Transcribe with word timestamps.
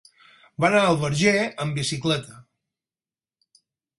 Va 0.63 0.65
anar 0.69 0.79
al 0.85 0.97
Verger 1.01 1.33
amb 1.65 1.77
bicicleta. 1.81 2.39